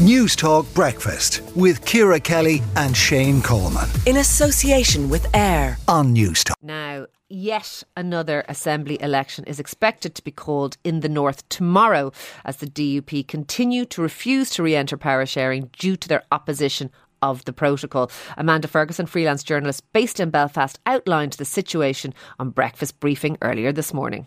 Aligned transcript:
News 0.00 0.34
Talk 0.34 0.72
Breakfast 0.72 1.42
with 1.54 1.84
Ciara 1.84 2.18
Kelly 2.18 2.62
and 2.74 2.96
Shane 2.96 3.42
Coleman. 3.42 3.86
In 4.06 4.16
association 4.16 5.10
with 5.10 5.26
AIR 5.36 5.76
on 5.88 6.14
News 6.14 6.42
Talk. 6.42 6.56
Now, 6.62 7.04
yet 7.28 7.82
another 7.98 8.42
Assembly 8.48 8.96
election 9.02 9.44
is 9.44 9.60
expected 9.60 10.14
to 10.14 10.24
be 10.24 10.30
called 10.30 10.78
in 10.84 11.00
the 11.00 11.10
North 11.10 11.46
tomorrow 11.50 12.12
as 12.46 12.56
the 12.56 12.66
DUP 12.66 13.28
continue 13.28 13.84
to 13.84 14.00
refuse 14.00 14.48
to 14.52 14.62
re 14.62 14.74
enter 14.74 14.96
power 14.96 15.26
sharing 15.26 15.68
due 15.78 15.98
to 15.98 16.08
their 16.08 16.22
opposition 16.32 16.90
of 17.20 17.44
the 17.44 17.52
protocol. 17.52 18.10
Amanda 18.38 18.68
Ferguson, 18.68 19.04
freelance 19.04 19.42
journalist 19.42 19.84
based 19.92 20.18
in 20.18 20.30
Belfast, 20.30 20.78
outlined 20.86 21.34
the 21.34 21.44
situation 21.44 22.14
on 22.38 22.48
breakfast 22.48 23.00
briefing 23.00 23.36
earlier 23.42 23.70
this 23.70 23.92
morning 23.92 24.26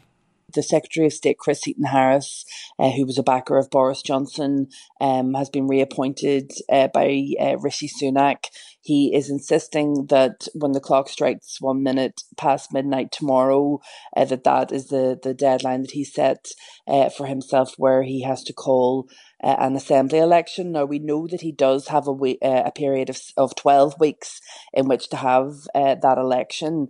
the 0.54 0.64
Secretary 0.64 1.08
of 1.08 1.14
State, 1.14 1.38
Chris 1.38 1.64
Heaton 1.64 1.86
Harris, 1.86 2.46
uh, 2.80 2.92
who 2.92 3.06
was 3.06 3.18
a 3.18 3.24
backer 3.24 3.58
of 3.58 3.70
Boris 3.70 4.02
Johnson, 4.02 4.68
um, 5.02 5.34
has 5.34 5.50
been 5.50 5.68
reappointed 5.68 6.52
uh, 6.72 6.88
by 6.94 7.26
uh, 7.40 7.58
Rishi 7.60 7.88
Sunak. 7.90 8.46
He 8.82 9.16
is 9.16 9.30
insisting 9.30 10.08
that 10.08 10.48
when 10.54 10.74
the 10.74 10.80
clock 10.82 11.10
strikes 11.10 11.62
one 11.62 11.84
minute 11.84 12.24
past 12.38 12.74
midnight 12.74 13.12
tomorrow, 13.12 13.80
uh, 14.16 14.26
that 14.26 14.44
that 14.44 14.72
is 14.72 14.88
the, 14.88 15.20
the 15.22 15.34
deadline 15.34 15.82
that 15.84 15.92
he 15.92 16.04
set 16.04 16.48
uh, 16.88 17.10
for 17.10 17.28
himself, 17.28 17.76
where 17.78 18.04
he 18.04 18.24
has 18.24 18.44
to 18.44 18.54
call 18.54 19.08
uh, 19.44 19.56
an 19.60 19.76
assembly 19.76 20.20
election. 20.20 20.74
Now 20.74 20.86
we 20.86 21.00
know 21.00 21.28
that 21.28 21.42
he 21.42 21.52
does 21.52 21.88
have 21.88 22.08
a, 22.08 22.12
we- 22.12 22.40
a 22.42 22.72
period 22.72 23.10
of, 23.10 23.20
of 23.38 23.56
12 23.56 24.00
weeks 24.00 24.42
in 24.74 24.88
which 24.88 25.10
to 25.10 25.18
have 25.18 25.54
that 25.74 26.18
election 26.18 26.90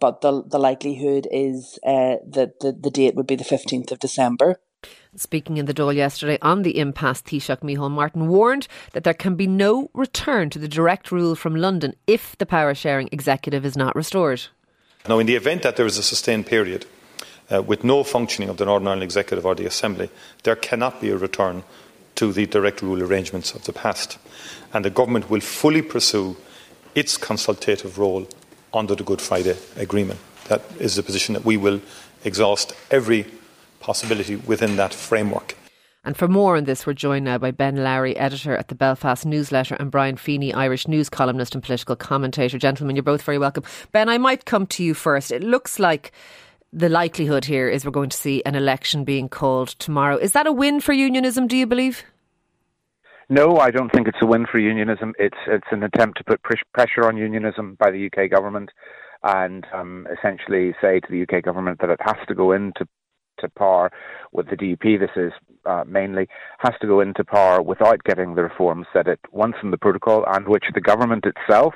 but 0.00 0.20
the 0.20 0.42
the 0.44 0.58
likelihood 0.58 1.26
is 1.30 1.78
uh, 1.84 2.16
that 2.26 2.60
the, 2.60 2.72
the 2.72 2.90
date 2.90 3.14
would 3.14 3.26
be 3.26 3.36
the 3.36 3.44
15th 3.44 3.92
of 3.92 3.98
December. 3.98 4.60
Speaking 5.16 5.56
in 5.56 5.66
the 5.66 5.74
Dáil 5.74 5.94
yesterday 5.94 6.38
on 6.42 6.62
the 6.62 6.78
impasse, 6.78 7.22
Taoiseach 7.22 7.62
Micheál 7.62 7.90
Martin 7.90 8.28
warned 8.28 8.68
that 8.92 9.02
there 9.02 9.14
can 9.14 9.34
be 9.34 9.46
no 9.46 9.90
return 9.94 10.50
to 10.50 10.58
the 10.58 10.68
direct 10.68 11.10
rule 11.10 11.34
from 11.34 11.56
London 11.56 11.94
if 12.06 12.36
the 12.38 12.46
power 12.46 12.74
sharing 12.74 13.08
executive 13.10 13.64
is 13.64 13.76
not 13.76 13.96
restored. 13.96 14.42
Now, 15.08 15.18
in 15.18 15.26
the 15.26 15.34
event 15.34 15.62
that 15.62 15.76
there 15.76 15.86
is 15.86 15.98
a 15.98 16.02
sustained 16.02 16.46
period 16.46 16.86
uh, 17.50 17.62
with 17.62 17.82
no 17.82 18.04
functioning 18.04 18.48
of 18.48 18.58
the 18.58 18.66
Northern 18.66 18.88
Ireland 18.88 19.02
Executive 19.02 19.46
or 19.46 19.54
the 19.54 19.66
Assembly, 19.66 20.10
there 20.42 20.56
cannot 20.56 21.00
be 21.00 21.10
a 21.10 21.16
return 21.16 21.64
to 22.16 22.32
the 22.32 22.46
direct 22.46 22.82
rule 22.82 23.02
arrangements 23.02 23.54
of 23.54 23.64
the 23.64 23.72
past. 23.72 24.18
And 24.72 24.84
the 24.84 24.90
Government 24.90 25.30
will 25.30 25.40
fully 25.40 25.82
pursue 25.82 26.36
its 26.94 27.16
consultative 27.16 27.98
role 27.98 28.28
under 28.72 28.94
the 28.94 29.04
Good 29.04 29.20
Friday 29.20 29.56
Agreement. 29.76 30.20
That 30.48 30.62
is 30.78 30.96
the 30.96 31.02
position 31.02 31.34
that 31.34 31.44
we 31.44 31.56
will 31.56 31.80
exhaust 32.24 32.72
every 32.90 33.26
possibility 33.80 34.36
within 34.36 34.76
that 34.76 34.94
framework. 34.94 35.56
And 36.04 36.16
for 36.16 36.28
more 36.28 36.56
on 36.56 36.64
this, 36.64 36.86
we're 36.86 36.94
joined 36.94 37.26
now 37.26 37.38
by 37.38 37.50
Ben 37.50 37.76
Lowry, 37.76 38.16
editor 38.16 38.56
at 38.56 38.68
the 38.68 38.74
Belfast 38.74 39.26
Newsletter, 39.26 39.74
and 39.74 39.90
Brian 39.90 40.16
Feeney, 40.16 40.54
Irish 40.54 40.88
news 40.88 41.10
columnist 41.10 41.54
and 41.54 41.62
political 41.62 41.96
commentator. 41.96 42.58
Gentlemen, 42.58 42.96
you're 42.96 43.02
both 43.02 43.22
very 43.22 43.38
welcome. 43.38 43.64
Ben, 43.92 44.08
I 44.08 44.16
might 44.16 44.46
come 44.46 44.66
to 44.68 44.82
you 44.82 44.94
first. 44.94 45.30
It 45.30 45.42
looks 45.42 45.78
like 45.78 46.12
the 46.72 46.88
likelihood 46.88 47.44
here 47.44 47.68
is 47.68 47.84
we're 47.84 47.90
going 47.90 48.10
to 48.10 48.16
see 48.16 48.42
an 48.44 48.54
election 48.54 49.04
being 49.04 49.28
called 49.28 49.68
tomorrow. 49.78 50.16
Is 50.16 50.32
that 50.32 50.46
a 50.46 50.52
win 50.52 50.80
for 50.80 50.92
unionism, 50.92 51.46
do 51.46 51.56
you 51.56 51.66
believe? 51.66 52.04
No, 53.30 53.58
I 53.58 53.70
don't 53.70 53.92
think 53.92 54.08
it's 54.08 54.22
a 54.22 54.26
win 54.26 54.46
for 54.50 54.58
unionism. 54.58 55.12
It's 55.18 55.36
it's 55.46 55.66
an 55.70 55.82
attempt 55.82 56.18
to 56.18 56.24
put 56.24 56.40
pressure 56.42 57.06
on 57.06 57.16
unionism 57.18 57.76
by 57.78 57.90
the 57.90 58.06
UK 58.06 58.30
government, 58.30 58.70
and 59.22 59.66
um, 59.74 60.06
essentially 60.16 60.74
say 60.80 61.00
to 61.00 61.08
the 61.10 61.22
UK 61.22 61.42
government 61.44 61.78
that 61.80 61.90
it 61.90 62.00
has 62.02 62.16
to 62.28 62.34
go 62.34 62.52
into 62.52 62.88
to 63.40 63.48
power 63.50 63.90
with 64.32 64.48
the 64.48 64.56
DUP. 64.56 64.98
This 64.98 65.10
is 65.14 65.32
uh, 65.66 65.84
mainly 65.86 66.26
has 66.60 66.72
to 66.80 66.86
go 66.86 67.00
into 67.00 67.22
par 67.22 67.60
without 67.62 68.02
getting 68.04 68.34
the 68.34 68.44
reforms 68.44 68.86
that 68.94 69.06
it 69.06 69.20
wants 69.30 69.58
in 69.62 69.70
the 69.72 69.78
protocol, 69.78 70.24
and 70.26 70.48
which 70.48 70.64
the 70.74 70.80
government 70.80 71.24
itself 71.26 71.74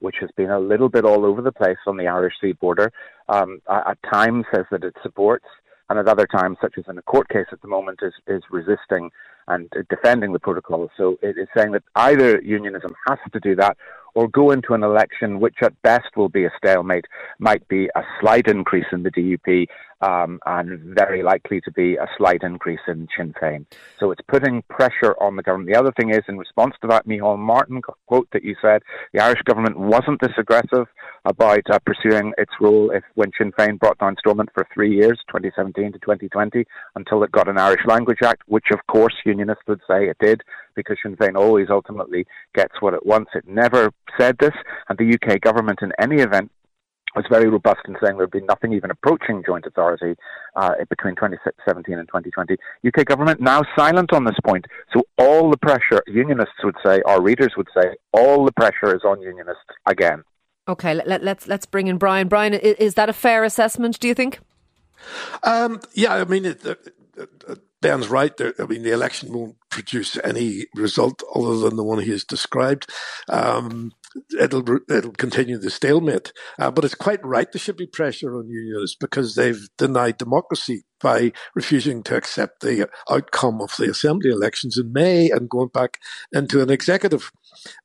which 0.00 0.16
has 0.20 0.30
been 0.36 0.50
a 0.50 0.58
little 0.58 0.88
bit 0.88 1.04
all 1.04 1.24
over 1.24 1.40
the 1.40 1.52
place 1.52 1.76
on 1.86 1.96
the 1.96 2.08
Irish 2.08 2.34
Sea 2.40 2.52
border, 2.52 2.90
um, 3.28 3.60
at 3.68 3.98
times 4.10 4.44
says 4.52 4.64
that 4.70 4.82
it 4.82 4.96
supports, 5.02 5.44
and 5.88 5.98
at 5.98 6.08
other 6.08 6.26
times, 6.26 6.56
such 6.60 6.74
as 6.78 6.84
in 6.88 6.98
a 6.98 7.02
court 7.02 7.28
case 7.28 7.46
at 7.52 7.60
the 7.62 7.68
moment, 7.68 8.00
is, 8.02 8.14
is 8.26 8.42
resisting 8.50 9.10
and 9.48 9.70
defending 9.88 10.32
the 10.32 10.38
protocol. 10.38 10.90
So 10.96 11.18
it 11.22 11.36
is 11.38 11.48
saying 11.56 11.72
that 11.72 11.82
either 11.96 12.40
unionism 12.40 12.94
has 13.08 13.18
to 13.32 13.40
do 13.40 13.56
that 13.56 13.76
or 14.14 14.28
go 14.28 14.50
into 14.50 14.74
an 14.74 14.82
election 14.82 15.40
which 15.40 15.56
at 15.62 15.80
best 15.82 16.16
will 16.16 16.28
be 16.28 16.44
a 16.44 16.50
stalemate, 16.56 17.06
might 17.38 17.66
be 17.68 17.88
a 17.94 18.02
slight 18.20 18.48
increase 18.48 18.86
in 18.92 19.02
the 19.02 19.10
DUP, 19.10 19.66
um, 20.02 20.40
and 20.46 20.80
very 20.94 21.22
likely 21.22 21.60
to 21.60 21.70
be 21.70 21.96
a 21.96 22.06
slight 22.16 22.42
increase 22.42 22.80
in 22.88 23.06
Sinn 23.16 23.34
Féin. 23.40 23.66
So 23.98 24.10
it's 24.10 24.22
putting 24.28 24.62
pressure 24.62 25.14
on 25.20 25.36
the 25.36 25.42
government. 25.42 25.70
The 25.70 25.78
other 25.78 25.92
thing 25.92 26.10
is, 26.10 26.22
in 26.28 26.38
response 26.38 26.74
to 26.80 26.88
that 26.88 27.06
Micheál 27.06 27.38
Martin 27.38 27.82
quote 28.06 28.28
that 28.32 28.42
you 28.42 28.56
said, 28.62 28.82
the 29.12 29.20
Irish 29.20 29.42
government 29.44 29.78
wasn't 29.78 30.20
this 30.20 30.32
aggressive 30.38 30.86
about 31.26 31.60
uh, 31.70 31.78
pursuing 31.84 32.32
its 32.38 32.52
role 32.60 32.90
if 32.90 33.04
when 33.14 33.30
Sinn 33.36 33.52
Féin 33.52 33.78
brought 33.78 33.98
down 33.98 34.16
Stormont 34.18 34.50
for 34.54 34.66
three 34.72 34.94
years, 34.94 35.18
2017 35.28 35.92
to 35.92 35.98
2020, 35.98 36.64
until 36.94 37.22
it 37.22 37.32
got 37.32 37.48
an 37.48 37.58
Irish 37.58 37.84
Language 37.86 38.20
Act, 38.24 38.42
which 38.46 38.66
of 38.72 38.78
course 38.86 39.14
unionists 39.40 39.64
would 39.66 39.80
say 39.88 40.08
it 40.08 40.16
did, 40.20 40.42
because 40.74 40.98
Sinn 41.02 41.16
Féin 41.16 41.36
always 41.36 41.68
ultimately 41.70 42.26
gets 42.54 42.74
what 42.80 42.94
it 42.94 43.04
wants. 43.06 43.30
It 43.34 43.48
never 43.48 43.90
said 44.18 44.36
this, 44.38 44.54
and 44.88 44.98
the 44.98 45.14
UK 45.14 45.40
government 45.40 45.80
in 45.82 45.92
any 45.98 46.20
event 46.22 46.50
was 47.14 47.24
very 47.28 47.48
robust 47.48 47.80
in 47.88 47.94
saying 47.94 48.16
there 48.16 48.26
would 48.26 48.30
be 48.30 48.40
nothing 48.42 48.72
even 48.72 48.90
approaching 48.90 49.42
joint 49.44 49.66
authority 49.66 50.14
uh, 50.56 50.74
between 50.88 51.16
2017 51.16 51.98
and 51.98 52.06
2020. 52.08 52.56
UK 52.86 53.04
government 53.04 53.40
now 53.40 53.62
silent 53.76 54.12
on 54.12 54.24
this 54.24 54.36
point. 54.44 54.64
So 54.94 55.02
all 55.18 55.50
the 55.50 55.56
pressure, 55.56 56.02
unionists 56.06 56.62
would 56.62 56.76
say, 56.84 57.02
our 57.06 57.20
readers 57.20 57.52
would 57.56 57.68
say, 57.74 57.94
all 58.12 58.44
the 58.44 58.52
pressure 58.52 58.94
is 58.94 59.02
on 59.04 59.20
unionists 59.20 59.64
again. 59.86 60.22
Okay, 60.68 60.94
let, 60.94 61.08
us 61.08 61.20
let's, 61.22 61.48
let's 61.48 61.66
bring 61.66 61.88
in 61.88 61.98
Brian. 61.98 62.28
Brian, 62.28 62.54
is, 62.54 62.76
is, 62.76 62.94
that 62.94 63.08
a 63.08 63.12
fair 63.12 63.42
assessment? 63.42 63.98
Do 63.98 64.06
you 64.06 64.14
think? 64.14 64.38
Um, 65.42 65.80
yeah, 65.94 66.14
I 66.14 66.24
mean, 66.24 66.44
it, 66.44 66.64
it, 66.64 66.94
it, 67.16 67.60
Ben's 67.82 68.08
right. 68.08 68.32
I 68.40 68.64
mean, 68.66 68.82
the 68.82 68.92
election 68.92 69.32
won't 69.32 69.56
produce 69.70 70.18
any 70.24 70.66
result 70.76 71.22
other 71.34 71.58
than 71.58 71.76
the 71.76 71.84
one 71.84 72.00
he 72.00 72.10
has 72.10 72.24
described. 72.24 72.90
Um, 73.28 73.92
it'll 74.38 74.64
it'll 74.88 75.12
continue 75.12 75.58
the 75.58 75.70
stalemate. 75.70 76.32
Uh, 76.58 76.70
but 76.70 76.84
it's 76.84 76.94
quite 76.94 77.24
right 77.24 77.50
there 77.52 77.60
should 77.60 77.76
be 77.76 77.86
pressure 77.86 78.36
on 78.36 78.48
unionists 78.48 78.96
because 78.98 79.34
they've 79.34 79.68
denied 79.78 80.18
democracy 80.18 80.84
by 81.00 81.32
refusing 81.54 82.02
to 82.02 82.16
accept 82.16 82.60
the 82.60 82.88
outcome 83.10 83.60
of 83.60 83.74
the 83.78 83.90
assembly 83.90 84.30
elections 84.30 84.76
in 84.76 84.92
May 84.92 85.30
and 85.30 85.48
going 85.48 85.70
back 85.72 85.98
into 86.32 86.60
an 86.62 86.70
executive. 86.70 87.30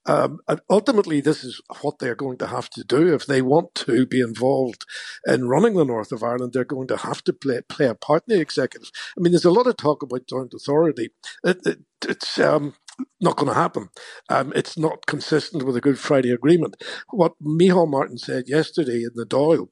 Um, 0.06 0.40
ultimately, 0.69 1.22
this 1.22 1.44
is 1.44 1.62
what 1.81 2.00
they're 2.00 2.16
going 2.16 2.38
to 2.40 2.47
have 2.47 2.69
to 2.72 2.84
do 2.84 3.13
if 3.13 3.25
they 3.25 3.42
want 3.42 3.74
to 3.75 4.06
be 4.06 4.19
involved 4.19 4.86
in 5.25 5.47
running 5.47 5.75
the 5.75 5.86
north 5.86 6.12
of 6.12 6.24
Ireland. 6.24 6.53
They're 6.53 6.66
going 6.66 6.88
to 6.90 6.97
have 6.97 7.24
to 7.24 7.34
play 7.34 7.62
play 7.68 7.88
a 7.88 7.96
part 7.96 8.24
in 8.28 8.36
the 8.36 8.42
executive. 8.42 8.90
I 9.18 9.22
mean, 9.22 9.31
there's 9.31 9.46
a 9.46 9.52
lot 9.52 9.68
of 9.68 9.78
talk 9.78 10.03
about 10.03 10.28
joint 10.28 10.53
authority. 10.53 11.09
It, 11.44 11.59
it, 11.66 11.80
it's 12.07 12.38
um, 12.40 12.75
not 13.22 13.38
going 13.38 13.50
to 13.50 13.59
happen. 13.59 13.89
Um, 14.29 14.53
it's 14.56 14.78
not 14.78 15.06
consistent 15.06 15.63
with 15.63 15.75
the 15.75 15.81
Good 15.81 16.00
Friday 16.00 16.31
Agreement. 16.31 16.75
What 17.09 17.33
Micheál 17.41 17.89
Martin 17.89 18.17
said 18.17 18.45
yesterday 18.47 19.03
in 19.03 19.11
the 19.16 19.25
Dáil 19.25 19.67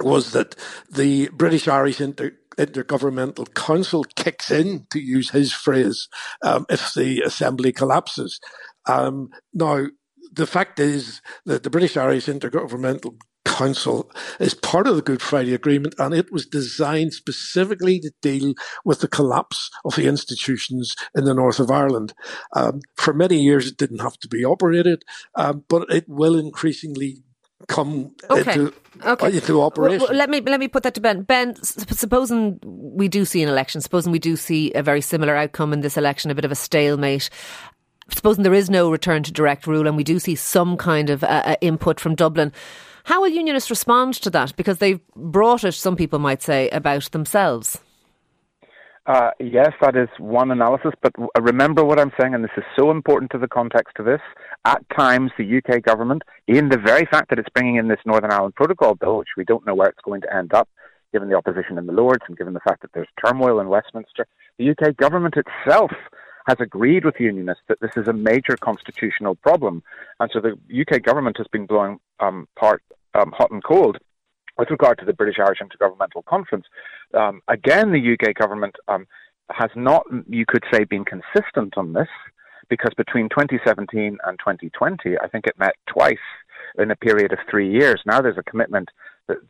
was 0.00 0.32
that 0.32 0.56
the 0.90 1.28
British 1.30 1.68
Irish 1.68 2.00
Inter- 2.00 2.36
Intergovernmental 2.56 3.52
Council 3.54 4.04
kicks 4.16 4.50
in, 4.50 4.86
to 4.90 5.00
use 5.00 5.30
his 5.30 5.52
phrase, 5.52 6.08
um, 6.42 6.66
if 6.68 6.94
the 6.94 7.22
assembly 7.22 7.72
collapses. 7.72 8.40
Um, 8.86 9.30
now, 9.52 9.86
the 10.32 10.46
fact 10.46 10.78
is 10.78 11.20
that 11.46 11.62
the 11.62 11.70
British 11.70 11.96
Irish 11.96 12.26
Intergovernmental 12.26 13.16
Council 13.60 14.10
is 14.38 14.54
part 14.54 14.86
of 14.86 14.96
the 14.96 15.02
Good 15.02 15.20
Friday 15.20 15.52
Agreement, 15.52 15.94
and 15.98 16.14
it 16.14 16.32
was 16.32 16.46
designed 16.46 17.12
specifically 17.12 18.00
to 18.00 18.10
deal 18.22 18.54
with 18.86 19.00
the 19.00 19.08
collapse 19.08 19.70
of 19.84 19.96
the 19.96 20.06
institutions 20.06 20.96
in 21.14 21.24
the 21.24 21.34
north 21.34 21.60
of 21.60 21.70
Ireland. 21.70 22.14
Um, 22.56 22.80
for 22.96 23.12
many 23.12 23.38
years, 23.38 23.66
it 23.66 23.76
didn't 23.76 24.00
have 24.00 24.16
to 24.20 24.28
be 24.28 24.46
operated, 24.46 25.04
um, 25.34 25.64
but 25.68 25.90
it 25.90 26.08
will 26.08 26.38
increasingly 26.38 27.22
come 27.68 28.14
okay. 28.30 28.50
into 28.50 28.74
okay. 29.04 29.36
into 29.36 29.60
operation. 29.60 29.98
Well, 29.98 30.08
well, 30.08 30.16
let 30.16 30.30
me 30.30 30.40
let 30.40 30.58
me 30.58 30.68
put 30.68 30.82
that 30.84 30.94
to 30.94 31.02
Ben. 31.02 31.22
Ben, 31.22 31.54
supposing 31.62 32.58
we 32.62 33.08
do 33.08 33.26
see 33.26 33.42
an 33.42 33.50
election, 33.50 33.82
supposing 33.82 34.10
we 34.10 34.18
do 34.18 34.36
see 34.36 34.72
a 34.72 34.82
very 34.82 35.02
similar 35.02 35.36
outcome 35.36 35.74
in 35.74 35.82
this 35.82 35.98
election, 35.98 36.30
a 36.30 36.34
bit 36.34 36.46
of 36.46 36.52
a 36.52 36.56
stalemate. 36.56 37.28
Supposing 38.08 38.42
there 38.42 38.54
is 38.54 38.70
no 38.70 38.90
return 38.90 39.22
to 39.24 39.32
direct 39.32 39.66
rule, 39.66 39.86
and 39.86 39.98
we 39.98 40.02
do 40.02 40.18
see 40.18 40.34
some 40.34 40.78
kind 40.78 41.10
of 41.10 41.22
uh, 41.22 41.42
uh 41.44 41.56
input 41.60 42.00
from 42.00 42.14
Dublin. 42.14 42.52
How 43.04 43.20
will 43.20 43.28
unionists 43.28 43.70
respond 43.70 44.14
to 44.14 44.30
that? 44.30 44.56
Because 44.56 44.78
they've 44.78 45.00
brought 45.14 45.64
it, 45.64 45.72
some 45.72 45.96
people 45.96 46.18
might 46.18 46.42
say, 46.42 46.68
about 46.70 47.10
themselves. 47.12 47.78
Uh, 49.06 49.30
yes, 49.40 49.72
that 49.80 49.96
is 49.96 50.08
one 50.18 50.50
analysis, 50.50 50.92
but 51.02 51.12
remember 51.40 51.84
what 51.84 51.98
I'm 51.98 52.12
saying, 52.20 52.34
and 52.34 52.44
this 52.44 52.50
is 52.56 52.64
so 52.78 52.90
important 52.90 53.30
to 53.32 53.38
the 53.38 53.48
context 53.48 53.96
of 53.98 54.04
this. 54.04 54.20
At 54.66 54.84
times, 54.96 55.32
the 55.38 55.58
UK 55.58 55.82
government, 55.82 56.22
in 56.46 56.68
the 56.68 56.76
very 56.76 57.06
fact 57.10 57.30
that 57.30 57.38
it's 57.38 57.48
bringing 57.54 57.76
in 57.76 57.88
this 57.88 57.98
Northern 58.04 58.30
Ireland 58.30 58.54
Protocol 58.54 58.94
bill, 58.94 59.18
which 59.18 59.30
we 59.36 59.44
don't 59.44 59.66
know 59.66 59.74
where 59.74 59.88
it's 59.88 59.98
going 60.04 60.20
to 60.20 60.36
end 60.36 60.52
up, 60.52 60.68
given 61.12 61.28
the 61.28 61.34
opposition 61.34 61.78
in 61.78 61.86
the 61.86 61.92
Lords 61.92 62.22
and 62.28 62.36
given 62.36 62.52
the 62.52 62.60
fact 62.60 62.82
that 62.82 62.90
there's 62.92 63.08
turmoil 63.24 63.58
in 63.58 63.68
Westminster, 63.68 64.26
the 64.58 64.70
UK 64.70 64.96
government 64.96 65.34
itself 65.36 65.90
has 66.50 66.56
agreed 66.58 67.04
with 67.04 67.14
unionists 67.20 67.62
that 67.68 67.80
this 67.80 67.92
is 67.96 68.08
a 68.08 68.12
major 68.12 68.56
constitutional 68.56 69.36
problem. 69.36 69.84
And 70.18 70.28
so 70.32 70.40
the 70.40 70.58
UK 70.82 71.00
government 71.02 71.36
has 71.38 71.46
been 71.46 71.64
blowing 71.64 72.00
um, 72.18 72.48
part 72.58 72.82
um, 73.14 73.30
hot 73.30 73.52
and 73.52 73.62
cold 73.62 73.98
with 74.58 74.68
regard 74.70 74.98
to 74.98 75.04
the 75.04 75.12
British 75.12 75.38
Irish 75.38 75.60
Intergovernmental 75.60 76.24
Conference. 76.24 76.66
Um, 77.14 77.40
again, 77.46 77.92
the 77.92 78.14
UK 78.14 78.34
government 78.34 78.74
um, 78.88 79.06
has 79.50 79.70
not, 79.76 80.02
you 80.28 80.44
could 80.44 80.64
say, 80.72 80.82
been 80.82 81.04
consistent 81.04 81.74
on 81.76 81.92
this 81.92 82.08
because 82.68 82.92
between 82.96 83.28
2017 83.28 84.18
and 84.24 84.38
2020, 84.40 85.18
I 85.18 85.28
think 85.28 85.46
it 85.46 85.58
met 85.58 85.74
twice 85.86 86.26
in 86.78 86.90
a 86.90 86.96
period 86.96 87.32
of 87.32 87.38
three 87.48 87.70
years. 87.70 88.00
Now 88.04 88.20
there's 88.20 88.38
a 88.38 88.50
commitment 88.50 88.88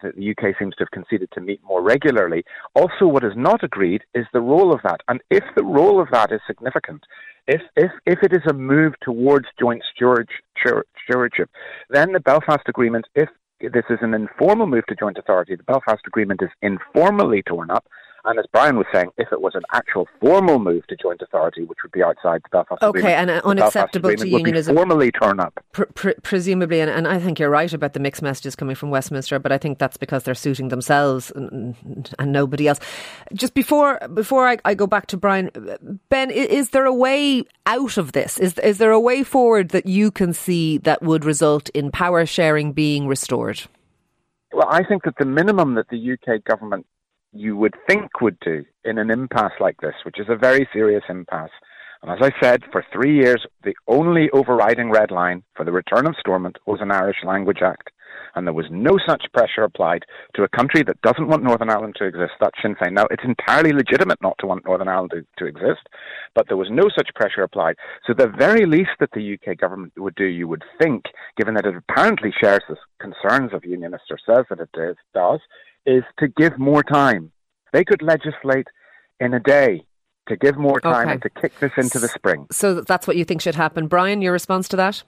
that, 0.03 0.15
the 0.17 0.31
UK 0.31 0.57
seems 0.59 0.75
to 0.77 0.85
have 0.85 0.91
conceded 0.91 1.31
to 1.33 1.41
meet 1.41 1.61
more 1.65 1.83
regularly. 1.83 2.45
Also, 2.75 3.07
what 3.07 3.25
is 3.25 3.33
not 3.37 3.65
agreed 3.65 4.03
is 4.15 4.27
the 4.33 4.41
role 4.41 4.73
of 4.73 4.81
that. 4.85 5.01
And 5.09 5.21
if 5.31 5.45
the 5.57 5.65
role 5.65 6.01
of 6.01 6.09
that 6.13 6.33
is 6.33 6.41
significant, 6.47 7.03
if, 7.47 7.63
if, 7.77 7.91
if 8.07 8.19
it 8.23 8.33
is 8.33 8.43
a 8.49 8.53
move 8.53 8.95
towards 9.03 9.47
joint 9.59 9.83
stewardship, 9.95 11.51
then 11.89 12.13
the 12.13 12.21
Belfast 12.21 12.69
Agreement, 12.69 13.07
if 13.15 13.29
this 13.61 13.85
is 13.91 13.99
an 14.03 14.15
informal 14.15 14.67
move 14.67 14.87
to 14.87 14.95
joint 14.95 15.19
authority, 15.19 15.57
the 15.57 15.63
Belfast 15.65 16.03
Agreement 16.07 16.41
is 16.43 16.51
informally 16.63 17.43
torn 17.43 17.71
up 17.71 17.87
and 18.25 18.39
as 18.39 18.45
Brian 18.53 18.77
was 18.77 18.87
saying, 18.93 19.11
if 19.17 19.33
it 19.33 19.41
was 19.41 19.55
an 19.55 19.63
actual 19.73 20.07
formal 20.21 20.59
move 20.59 20.87
to 20.89 20.97
joint 20.97 21.23
authority, 21.23 21.65
which 21.65 21.79
would 21.83 21.93
be 21.93 22.03
outside 22.03 22.43
the 22.43 22.49
Belfast 22.51 22.83
okay, 22.83 22.99
Agreement, 22.99 23.31
and 23.31 23.31
uh, 23.31 23.41
unacceptable 23.45 24.15
to 24.15 24.29
unionism, 24.29 24.77
formally 24.77 25.11
turn 25.11 25.41
up. 25.41 25.59
Pr- 25.73 25.85
pr- 25.95 26.21
presumably, 26.23 26.81
and, 26.81 26.91
and, 26.91 27.09
I 27.09 27.19
think 27.19 27.39
you're 27.39 27.51
right 27.51 27.73
about 27.73 27.95
the 27.95 28.01
mixed 28.01 28.23
messages 28.23 28.55
coming 28.55 28.77
from 28.77 28.91
Westminster, 28.91 29.39
but 29.39 29.53
I 29.53 29.59
think 29.59 29.79
that's 29.79 29.97
because 29.97 30.25
they're 30.25 30.35
suiting 30.35 30.69
themselves 30.69 31.33
and, 31.35 32.15
and 32.19 32.33
nobody 32.33 32.69
else. 32.69 32.79
Just 33.33 33.55
before 33.55 33.99
before 34.13 34.47
I, 34.47 34.59
I, 34.65 34.75
go 34.75 34.87
back 34.87 35.07
to 35.09 35.17
Brian, 35.17 35.51
Ben, 36.09 36.31
is 36.31 36.71
there 36.71 36.85
a 36.85 36.95
way 36.95 37.45
out 37.67 37.97
of 37.97 38.13
this? 38.13 38.39
Is 38.39 38.59
is 38.59 38.79
there 38.79 38.93
a 38.93 39.01
way 39.01 39.23
forward 39.23 39.71
that 39.71 39.87
you 39.87 40.11
can 40.11 40.33
see 40.33 40.79
that 40.79 41.03
would 41.03 41.25
result 41.25 41.71
in 41.71 41.91
power 41.91 42.27
sharing 42.27 42.73
being 42.73 43.07
restored? 43.07 43.63
Well, 44.53 44.69
I 44.69 44.83
think 44.83 45.05
that 45.05 45.15
the 45.19 45.25
minimum 45.25 45.75
that 45.75 45.89
the 45.89 46.13
UK 46.13 46.45
government 46.45 46.87
you 47.33 47.57
would 47.57 47.75
think 47.89 48.21
would 48.21 48.39
do 48.41 48.65
in 48.85 48.99
an 48.99 49.11
impasse 49.11 49.53
like 49.61 49.81
this, 49.81 49.95
which 50.05 50.19
is 50.19 50.27
a 50.29 50.37
very 50.37 50.69
serious 50.73 51.05
impasse. 51.09 51.51
And 52.03 52.11
as 52.11 52.19
I 52.23 52.31
said, 52.43 52.63
for 52.73 52.85
three 52.93 53.15
years, 53.15 53.45
the 53.63 53.75
only 53.87 54.31
overriding 54.33 54.91
red 54.91 55.11
line 55.11 55.43
for 55.55 55.65
the 55.65 55.73
return 55.73 56.07
of 56.07 56.17
Stormont 56.19 56.59
was 56.67 56.81
an 56.81 56.91
Irish 56.91 57.19
Language 57.25 57.61
Act. 57.63 57.91
And 58.35 58.47
there 58.47 58.55
was 58.55 58.67
no 58.71 58.99
such 59.07 59.25
pressure 59.33 59.63
applied 59.63 60.05
to 60.35 60.45
a 60.45 60.49
country 60.49 60.83
that 60.85 61.01
doesn't 61.03 61.29
want 61.29 61.43
Northern 61.43 61.71
Ireland 61.71 61.97
to 61.99 62.05
exist. 62.05 62.33
That's 62.41 62.57
Sinn 62.63 62.77
Féin. 62.77 62.93
Now, 62.93 63.07
it's 63.11 63.25
entirely 63.25 63.73
legitimate 63.73 64.23
not 64.23 64.37
to 64.41 64.47
want 64.47 64.65
Northern 64.65 64.89
Ireland 64.89 65.13
to, 65.13 65.27
to 65.39 65.47
exist, 65.47 65.89
but 66.35 66.47
there 66.49 66.57
was 66.57 66.69
no 66.71 66.89
such 66.97 67.11
pressure 67.15 67.43
applied. 67.43 67.77
So 68.07 68.15
the 68.15 68.29
very 68.29 68.67
least 68.67 68.91
that 69.01 69.11
the 69.13 69.35
UK 69.35 69.59
government 69.59 69.93
would 69.97 70.15
do, 70.15 70.25
you 70.25 70.49
would 70.49 70.65
think, 70.81 71.05
given 71.37 71.55
that 71.55 71.67
it 71.67 71.75
apparently 71.77 72.33
shares 72.41 72.63
the 72.69 72.77
concerns 73.01 73.53
of 73.53 73.65
unionists 73.65 74.09
or 74.11 74.19
says 74.25 74.47
that 74.51 74.61
it 74.61 74.97
does, 75.15 75.41
is 75.87 76.05
to 76.19 76.29
give 76.29 76.59
more 76.59 76.83
time. 76.83 77.33
They 77.73 77.85
could 77.85 78.03
legislate 78.03 78.69
in 79.19 79.35
a 79.35 79.41
day 79.41 79.85
to 80.29 80.37
give 80.37 80.57
more 80.57 80.81
time 80.81 81.07
okay. 81.07 81.13
and 81.13 81.23
to 81.23 81.31
kick 81.31 81.59
this 81.59 81.73
into 81.77 81.99
the 81.99 82.09
spring. 82.09 82.47
So 82.51 82.81
that's 82.81 83.07
what 83.07 83.17
you 83.17 83.25
think 83.25 83.41
should 83.41 83.57
happen. 83.57 83.89
Brian, 83.89 84.23
your 84.23 84.33
response 84.33 84.69
to 84.69 84.77
that? 84.77 85.03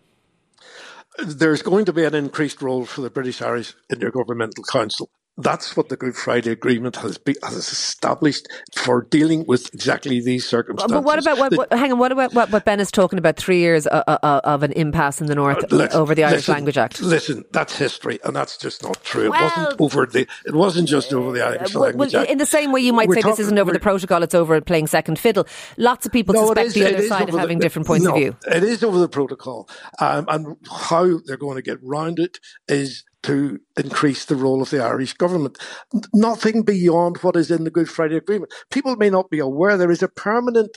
There's 1.18 1.62
going 1.62 1.84
to 1.86 1.92
be 1.92 2.04
an 2.04 2.14
increased 2.14 2.62
role 2.62 2.84
for 2.86 3.02
the 3.02 3.10
British 3.10 3.42
Irish 3.42 3.74
Intergovernmental 3.92 4.66
Council. 4.70 5.10
That's 5.38 5.78
what 5.78 5.88
the 5.88 5.96
Good 5.96 6.14
Friday 6.14 6.50
Agreement 6.50 6.96
has, 6.96 7.16
be, 7.16 7.34
has 7.42 7.54
established 7.54 8.48
for 8.74 9.02
dealing 9.02 9.46
with 9.46 9.72
exactly 9.72 10.20
these 10.20 10.46
circumstances. 10.46 10.94
But 10.94 11.04
what 11.04 11.18
about 11.18 11.38
what, 11.38 11.56
what, 11.56 11.72
hang 11.72 11.90
on? 11.90 11.98
What 11.98 12.12
about 12.12 12.34
what, 12.34 12.50
what 12.50 12.66
Ben 12.66 12.80
is 12.80 12.90
talking 12.90 13.18
about? 13.18 13.38
Three 13.38 13.60
years 13.60 13.86
uh, 13.86 14.04
uh, 14.06 14.18
uh 14.22 14.40
of 14.44 14.62
an 14.62 14.72
impasse 14.72 15.22
in 15.22 15.28
the 15.28 15.34
north 15.34 15.72
uh, 15.72 15.88
over 15.94 16.14
the 16.14 16.24
Irish 16.24 16.40
listen, 16.40 16.54
Language 16.54 16.76
Act. 16.76 17.00
Listen, 17.00 17.44
that's 17.50 17.74
history, 17.74 18.18
and 18.24 18.36
that's 18.36 18.58
just 18.58 18.82
not 18.82 19.02
true. 19.04 19.30
Well, 19.30 19.40
it 19.40 19.56
wasn't 19.56 19.80
over 19.80 20.06
the. 20.06 20.26
It 20.44 20.54
wasn't 20.54 20.88
just 20.88 21.14
over 21.14 21.32
the 21.32 21.42
Irish 21.42 21.74
well, 21.74 21.84
Language 21.84 22.12
well, 22.12 22.22
Act. 22.22 22.30
In 22.30 22.36
the 22.36 22.44
same 22.44 22.70
way, 22.70 22.82
you 22.82 22.92
might 22.92 23.08
we're 23.08 23.14
say 23.14 23.22
talking, 23.22 23.32
this 23.32 23.40
isn't 23.46 23.58
over 23.58 23.72
the 23.72 23.80
protocol; 23.80 24.22
it's 24.22 24.34
over 24.34 24.60
playing 24.60 24.86
second 24.86 25.18
fiddle. 25.18 25.46
Lots 25.78 26.04
of 26.04 26.12
people 26.12 26.34
no, 26.34 26.44
suspect 26.44 26.66
is, 26.66 26.74
the 26.74 26.94
other 26.94 27.08
side 27.08 27.30
of 27.30 27.34
having 27.34 27.58
the, 27.58 27.62
different 27.62 27.86
points 27.86 28.04
no, 28.04 28.10
of 28.10 28.18
view. 28.18 28.36
It 28.46 28.64
is 28.64 28.84
over 28.84 28.98
the 28.98 29.08
protocol, 29.08 29.66
um, 29.98 30.26
and 30.28 30.58
how 30.70 31.20
they're 31.24 31.38
going 31.38 31.56
to 31.56 31.62
get 31.62 31.78
round 31.82 32.18
it 32.18 32.38
is 32.68 33.04
to 33.22 33.60
increase 33.76 34.24
the 34.24 34.36
role 34.36 34.62
of 34.62 34.70
the 34.70 34.82
Irish 34.82 35.14
government. 35.14 35.58
Nothing 36.12 36.62
beyond 36.62 37.18
what 37.18 37.36
is 37.36 37.50
in 37.50 37.64
the 37.64 37.70
Good 37.70 37.88
Friday 37.88 38.16
Agreement. 38.16 38.52
People 38.70 38.96
may 38.96 39.10
not 39.10 39.30
be 39.30 39.38
aware 39.38 39.76
there 39.76 39.90
is 39.90 40.02
a 40.02 40.08
permanent 40.08 40.76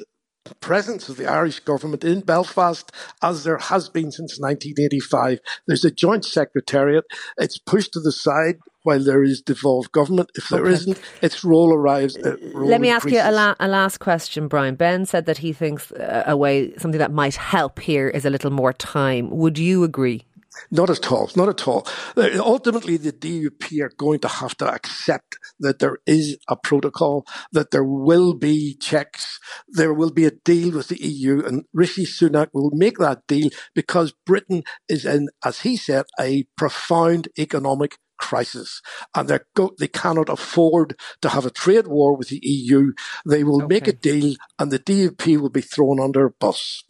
presence 0.60 1.10
of 1.10 1.18
the 1.18 1.26
Irish 1.26 1.60
government 1.62 2.04
in 2.04 2.22
Belfast, 2.22 2.92
as 3.22 3.44
there 3.44 3.58
has 3.58 3.90
been 3.90 4.12
since 4.12 4.40
1985. 4.40 5.40
There's 5.68 5.86
a 5.86 5.92
joint 5.92 6.26
secretariat. 6.26 7.06
It's 7.38 7.58
pushed 7.58 7.94
to 7.94 8.00
the 8.00 8.12
side 8.12 8.58
while 8.84 9.04
there 9.04 9.24
is 9.24 9.42
devolved 9.42 9.92
government. 9.92 10.30
If 10.36 10.50
there 10.50 10.66
okay. 10.66 10.86
not 10.86 11.00
its 11.22 11.44
role 11.44 11.74
arrives. 11.74 12.16
Uh, 12.16 12.36
role 12.54 12.68
Let 12.68 12.82
me 12.82 12.90
increases. 12.90 13.20
ask 13.20 13.26
you 13.26 13.32
a, 13.32 13.36
la- 13.36 13.56
a, 13.60 13.68
last 13.68 13.98
question, 14.00 14.48
Brian. 14.48 14.76
Ben 14.76 15.06
said 15.06 15.26
that 15.26 15.40
he 15.40 15.52
thinks 15.52 15.92
uh, 15.94 16.24
a 16.28 16.38
way, 16.38 16.76
something 16.78 17.00
that 17.00 17.12
might 17.12 17.36
help 17.36 17.80
here 17.80 18.08
is 18.08 18.26
a 18.26 18.30
little 18.30 18.52
more 18.52 18.74
time. 18.74 19.32
Would 19.32 19.58
you 19.58 19.84
agree? 19.84 20.26
Not 20.72 20.90
at 20.90 21.12
all. 21.12 21.30
Not 21.36 21.50
at 21.50 21.68
all. 21.68 21.88
Ultimately, 22.18 22.98
the 22.98 23.12
DUP 23.12 23.82
are 23.82 23.92
going 23.98 24.20
to 24.20 24.28
have 24.28 24.56
to 24.58 24.68
accept 24.68 25.38
that 25.60 25.80
there 25.80 25.98
is 26.06 26.38
a 26.48 26.56
protocol, 26.56 27.26
that 27.52 27.72
there 27.72 27.84
will 27.84 28.34
be 28.34 28.76
checks, 28.80 29.40
there 29.68 29.94
will 29.94 30.12
be 30.12 30.26
a 30.26 30.32
deal 30.32 30.76
with 30.76 30.88
the 30.90 31.02
EU, 31.02 31.46
and 31.46 31.66
Rishi 31.74 32.06
Sunak 32.06 32.48
will 32.54 32.72
make 32.74 32.98
that 32.98 33.28
deal 33.28 33.50
because 33.74 34.14
Britain 34.26 34.64
is 34.90 35.06
in, 35.06 35.30
as 35.44 35.62
he 35.62 35.78
said, 35.78 36.06
a 36.20 36.46
profound 36.58 37.30
economic 37.38 37.98
crisis 38.18 38.82
and 39.14 39.28
they 39.28 39.40
go, 39.56 39.72
they 39.78 39.88
cannot 39.88 40.30
afford 40.30 40.98
to 41.22 41.30
have 41.30 41.46
a 41.46 41.52
trade 41.52 41.88
war 41.88 42.16
with 42.16 42.30
the 42.30 42.40
EU. 42.44 42.94
They 43.26 43.44
will 43.44 43.64
okay. 43.64 43.74
make 43.74 43.88
a 43.88 43.94
deal 43.94 44.36
and 44.58 44.72
the 44.72 44.80
DUP 44.80 45.38
will 45.38 45.50
be 45.50 45.62
thrown 45.62 46.00
under 46.00 46.26
a 46.26 46.32
bus. 46.32 46.84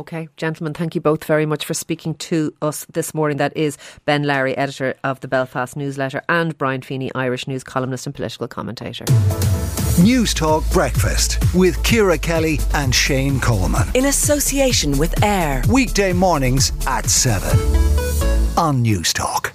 Okay, 0.00 0.30
gentlemen, 0.38 0.72
thank 0.72 0.94
you 0.94 1.00
both 1.02 1.24
very 1.24 1.44
much 1.44 1.66
for 1.66 1.74
speaking 1.74 2.14
to 2.14 2.54
us 2.62 2.86
this 2.90 3.12
morning. 3.12 3.36
That 3.36 3.54
is 3.54 3.76
Ben 4.06 4.22
Lowry, 4.22 4.56
editor 4.56 4.94
of 5.04 5.20
the 5.20 5.28
Belfast 5.28 5.76
newsletter, 5.76 6.22
and 6.26 6.56
Brian 6.56 6.80
Feeney, 6.80 7.10
Irish 7.14 7.46
news 7.46 7.62
columnist 7.62 8.06
and 8.06 8.14
political 8.14 8.48
commentator. 8.48 9.04
News 10.00 10.32
Talk 10.32 10.64
Breakfast 10.70 11.38
with 11.54 11.82
Ciara 11.82 12.16
Kelly 12.16 12.60
and 12.72 12.94
Shane 12.94 13.40
Coleman. 13.40 13.88
In 13.94 14.06
association 14.06 14.96
with 14.96 15.22
AIR. 15.22 15.64
Weekday 15.70 16.14
mornings 16.14 16.72
at 16.86 17.04
7 17.04 17.50
on 18.56 18.82
Newstalk. 18.82 19.52